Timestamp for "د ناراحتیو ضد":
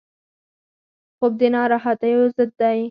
1.39-2.51